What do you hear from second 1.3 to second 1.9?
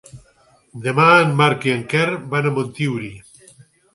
Marc i en